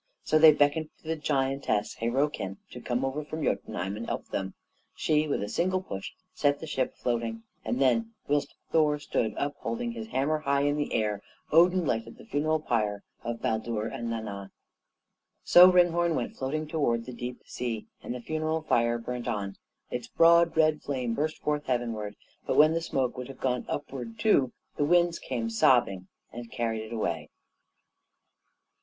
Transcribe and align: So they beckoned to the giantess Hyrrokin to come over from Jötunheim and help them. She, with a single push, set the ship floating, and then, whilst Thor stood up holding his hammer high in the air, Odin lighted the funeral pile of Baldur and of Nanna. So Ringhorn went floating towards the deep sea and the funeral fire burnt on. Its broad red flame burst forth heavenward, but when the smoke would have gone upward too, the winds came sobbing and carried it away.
So 0.23 0.39
they 0.39 0.51
beckoned 0.51 0.89
to 0.97 1.07
the 1.07 1.15
giantess 1.15 1.97
Hyrrokin 1.99 2.57
to 2.71 2.81
come 2.81 3.05
over 3.05 3.23
from 3.23 3.43
Jötunheim 3.43 3.95
and 3.95 4.07
help 4.07 4.29
them. 4.29 4.55
She, 4.95 5.27
with 5.27 5.43
a 5.43 5.47
single 5.47 5.79
push, 5.83 6.13
set 6.33 6.59
the 6.59 6.65
ship 6.65 6.95
floating, 6.95 7.43
and 7.63 7.79
then, 7.79 8.15
whilst 8.27 8.55
Thor 8.71 8.97
stood 8.97 9.35
up 9.37 9.53
holding 9.59 9.91
his 9.91 10.07
hammer 10.07 10.39
high 10.39 10.61
in 10.61 10.75
the 10.75 10.91
air, 10.91 11.21
Odin 11.51 11.85
lighted 11.85 12.17
the 12.17 12.25
funeral 12.25 12.59
pile 12.59 13.01
of 13.23 13.43
Baldur 13.43 13.85
and 13.85 14.05
of 14.05 14.09
Nanna. 14.23 14.51
So 15.43 15.71
Ringhorn 15.71 16.15
went 16.15 16.35
floating 16.35 16.65
towards 16.67 17.05
the 17.05 17.13
deep 17.13 17.43
sea 17.45 17.85
and 18.01 18.15
the 18.15 18.21
funeral 18.21 18.63
fire 18.63 18.97
burnt 18.97 19.27
on. 19.27 19.55
Its 19.91 20.07
broad 20.07 20.57
red 20.57 20.81
flame 20.81 21.13
burst 21.13 21.37
forth 21.37 21.67
heavenward, 21.67 22.15
but 22.47 22.57
when 22.57 22.73
the 22.73 22.81
smoke 22.81 23.15
would 23.19 23.27
have 23.27 23.39
gone 23.39 23.67
upward 23.69 24.17
too, 24.17 24.51
the 24.77 24.83
winds 24.83 25.19
came 25.19 25.47
sobbing 25.47 26.07
and 26.33 26.51
carried 26.51 26.85
it 26.91 26.91
away. 26.91 27.29